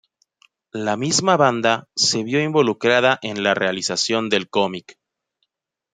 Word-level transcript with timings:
La 0.73 0.95
misma 0.97 1.37
banda 1.37 1.87
se 1.95 2.23
vio 2.23 2.41
involucrada 2.41 3.19
en 3.21 3.43
la 3.43 3.53
realización 3.53 4.29
del 4.29 4.49
cómic. 4.49 4.97